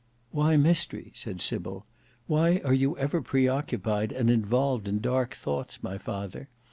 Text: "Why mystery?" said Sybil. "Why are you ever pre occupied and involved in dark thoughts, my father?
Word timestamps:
"Why 0.31 0.57
mystery?" 0.57 1.11
said 1.13 1.41
Sybil. 1.41 1.85
"Why 2.25 2.59
are 2.65 2.73
you 2.73 2.97
ever 2.97 3.21
pre 3.21 3.47
occupied 3.47 4.11
and 4.11 4.31
involved 4.31 4.87
in 4.87 4.99
dark 4.99 5.35
thoughts, 5.35 5.83
my 5.83 5.99
father? 5.99 6.49